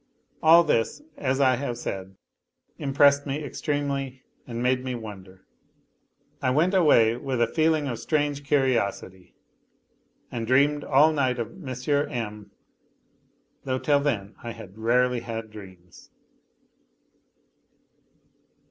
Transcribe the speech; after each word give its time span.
All 0.41 0.63
this, 0.63 1.03
as 1.15 1.39
I 1.39 1.57
have 1.57 1.77
said, 1.77 2.15
im 2.79 2.91
pressed 2.91 3.27
me 3.27 3.43
extremely 3.43 4.23
and 4.47 4.63
made 4.63 4.83
me 4.83 4.95
wonder. 4.95 5.45
I 6.41 6.49
went 6.49 6.73
away 6.73 7.13
witl 7.13 7.39
a 7.43 7.53
feeling 7.53 7.87
of 7.87 7.99
strange 7.99 8.41
cilriosity, 8.43 9.33
and 10.31 10.47
dreamed 10.47 10.83
all 10.83 11.11
night 11.13 11.37
of 11.37 11.49
M. 11.51 12.09
M. 12.09 12.49
though 13.63 13.77
till 13.77 13.99
then 13.99 14.33
I 14.41 14.53
had 14.53 14.75
rarely 14.75 15.19
had 15.19 15.51
dreams. 15.51 16.09